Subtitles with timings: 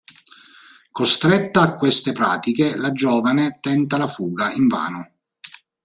[0.91, 5.11] Costretta a queste pratiche, la giovane tenta la fuga, invano.